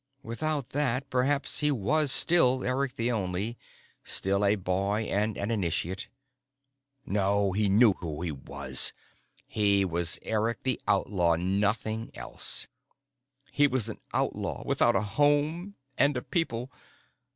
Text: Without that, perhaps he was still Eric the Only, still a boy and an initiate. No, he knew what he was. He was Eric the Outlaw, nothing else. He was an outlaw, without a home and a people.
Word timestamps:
Without 0.23 0.71
that, 0.71 1.07
perhaps 1.11 1.59
he 1.59 1.69
was 1.69 2.11
still 2.11 2.63
Eric 2.63 2.95
the 2.95 3.11
Only, 3.11 3.55
still 4.03 4.43
a 4.43 4.55
boy 4.55 5.01
and 5.03 5.37
an 5.37 5.51
initiate. 5.51 6.07
No, 7.05 7.51
he 7.51 7.69
knew 7.69 7.91
what 8.01 8.23
he 8.23 8.31
was. 8.31 8.93
He 9.45 9.85
was 9.85 10.17
Eric 10.23 10.63
the 10.63 10.81
Outlaw, 10.87 11.35
nothing 11.35 12.09
else. 12.15 12.67
He 13.51 13.67
was 13.67 13.89
an 13.89 13.99
outlaw, 14.11 14.63
without 14.65 14.95
a 14.95 15.01
home 15.03 15.75
and 15.99 16.17
a 16.17 16.23
people. 16.23 16.71